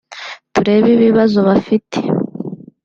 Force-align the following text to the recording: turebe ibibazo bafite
turebe 0.53 0.89
ibibazo 0.97 1.39
bafite 1.47 1.99